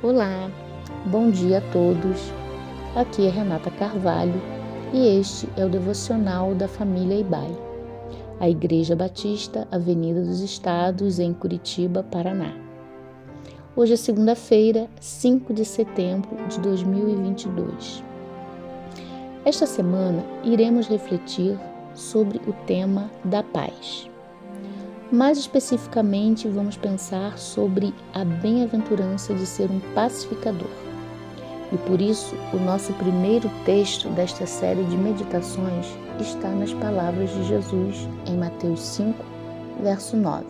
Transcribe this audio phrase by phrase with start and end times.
[0.00, 0.48] Olá,
[1.06, 2.32] bom dia a todos.
[2.94, 4.40] Aqui é Renata Carvalho
[4.94, 7.50] e este é o devocional da família Ibai,
[8.38, 12.54] a Igreja Batista, Avenida dos Estados, em Curitiba, Paraná.
[13.74, 18.04] Hoje é segunda-feira, 5 de setembro de 2022.
[19.44, 21.58] Esta semana iremos refletir
[21.92, 24.08] sobre o tema da paz.
[25.10, 30.68] Mais especificamente, vamos pensar sobre a bem-aventurança de ser um pacificador.
[31.72, 35.86] E por isso, o nosso primeiro texto desta série de meditações
[36.20, 39.24] está nas palavras de Jesus em Mateus 5,
[39.82, 40.44] verso 9.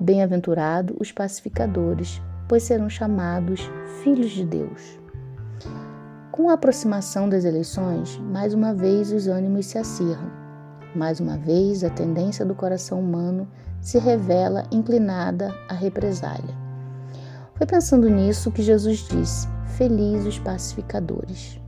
[0.00, 3.68] Bem-aventurado os pacificadores, pois serão chamados
[4.02, 4.98] filhos de Deus.
[6.32, 10.47] Com a aproximação das eleições, mais uma vez os ânimos se acirram
[10.94, 13.46] mais uma vez, a tendência do coração humano
[13.80, 16.54] se revela inclinada à represália.
[17.54, 21.60] Foi pensando nisso que Jesus disse: Felizes os pacificadores.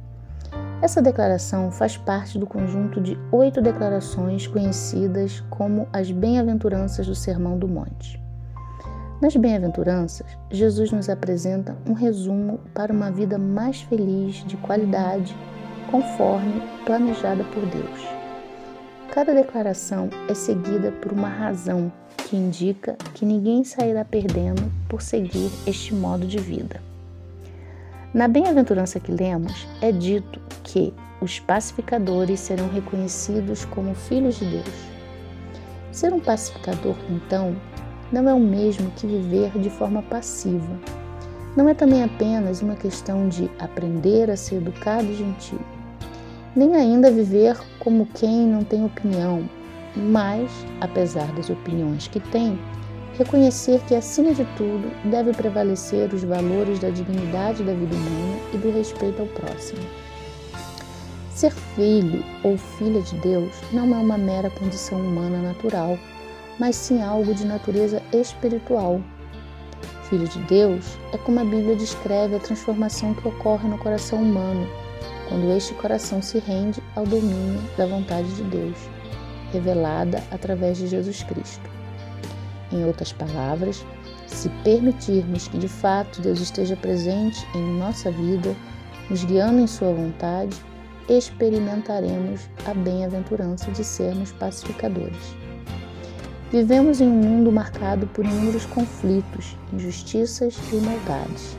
[0.83, 7.59] Essa declaração faz parte do conjunto de oito declarações conhecidas como as Bem-aventuranças do Sermão
[7.59, 8.21] do Monte.
[9.21, 15.37] Nas Bem-aventuranças, Jesus nos apresenta um resumo para uma vida mais feliz, de qualidade,
[15.91, 18.20] conforme planejada por Deus.
[19.13, 25.51] Cada declaração é seguida por uma razão que indica que ninguém sairá perdendo por seguir
[25.67, 26.81] este modo de vida.
[28.15, 34.91] Na bem-aventurança que lemos, é dito que os pacificadores serão reconhecidos como filhos de Deus.
[35.91, 37.57] Ser um pacificador, então,
[38.13, 40.79] não é o mesmo que viver de forma passiva.
[41.57, 45.59] Não é também apenas uma questão de aprender a ser educado e gentil
[46.55, 49.49] nem ainda viver como quem não tem opinião,
[49.95, 52.59] mas, apesar das opiniões que tem,
[53.17, 58.57] reconhecer que, acima de tudo, deve prevalecer os valores da dignidade da vida humana e
[58.59, 59.81] do respeito ao próximo.
[61.31, 65.99] Ser filho ou filha de Deus não é uma mera condição humana natural,
[66.59, 69.01] mas sim algo de natureza espiritual.
[70.09, 74.69] Filho de Deus é como a Bíblia descreve a transformação que ocorre no coração humano
[75.31, 78.77] quando este coração se rende ao domínio da vontade de Deus,
[79.53, 81.71] revelada através de Jesus Cristo.
[82.73, 83.87] Em outras palavras,
[84.27, 88.57] se permitirmos que de fato Deus esteja presente em nossa vida,
[89.09, 90.57] nos guiando em Sua vontade,
[91.09, 95.35] experimentaremos a bem-aventurança de sermos pacificadores.
[96.51, 101.57] Vivemos em um mundo marcado por inúmeros conflitos, injustiças e maldades.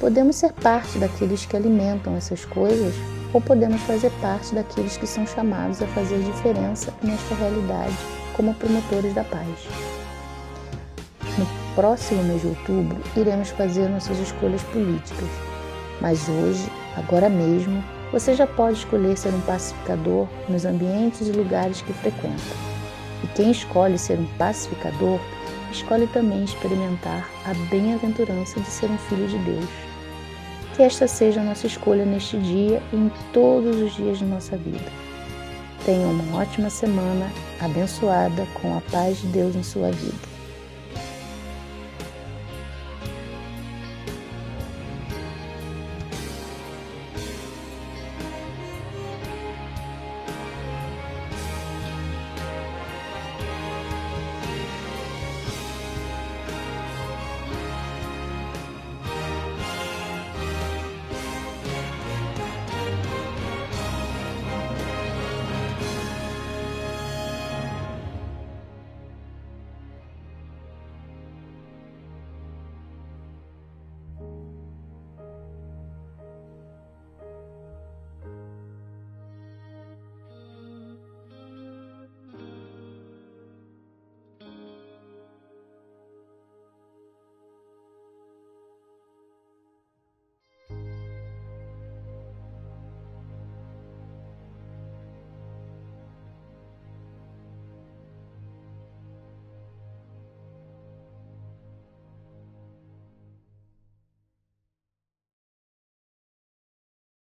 [0.00, 2.94] Podemos ser parte daqueles que alimentam essas coisas
[3.34, 7.94] ou podemos fazer parte daqueles que são chamados a fazer diferença nesta realidade
[8.34, 9.68] como promotores da paz.
[11.36, 15.28] No próximo mês de outubro, iremos fazer nossas escolhas políticas,
[16.00, 21.82] mas hoje, agora mesmo, você já pode escolher ser um pacificador nos ambientes e lugares
[21.82, 22.40] que frequenta.
[23.22, 25.20] E quem escolhe ser um pacificador,
[25.70, 29.89] escolhe também experimentar a bem-aventurança de ser um filho de Deus.
[30.80, 34.56] Que esta seja a nossa escolha neste dia e em todos os dias de nossa
[34.56, 34.90] vida.
[35.84, 37.30] Tenha uma ótima semana,
[37.60, 40.16] abençoada com a paz de Deus em sua vida.